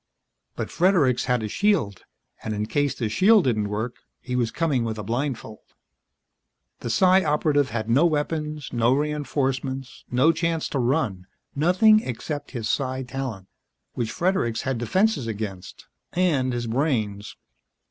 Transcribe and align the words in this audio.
But 0.55 0.71
Fredericks 0.71 1.25
had 1.25 1.43
a 1.43 1.47
shield. 1.47 2.05
And 2.41 2.55
in 2.55 2.65
case 2.65 2.95
the 2.95 3.07
shield 3.07 3.43
didn't 3.43 3.67
work, 3.69 3.97
he 4.19 4.35
was 4.35 4.49
coming 4.49 4.83
with 4.83 4.97
a 4.97 5.03
blindfold. 5.03 5.59
The 6.79 6.89
Psi 6.89 7.23
Operative 7.23 7.69
had 7.69 7.87
no 7.87 8.07
weapons, 8.07 8.69
no 8.73 8.93
reinforcements, 8.95 10.03
no 10.09 10.31
chance 10.31 10.67
to 10.69 10.79
run 10.79 11.27
nothing 11.55 11.99
except 11.99 12.49
his 12.49 12.67
psi 12.67 13.03
talent, 13.03 13.47
which 13.93 14.09
Fredericks 14.11 14.63
had 14.63 14.79
defenses 14.79 15.27
against, 15.27 15.85
and 16.13 16.51
his 16.51 16.65
brains. 16.65 17.37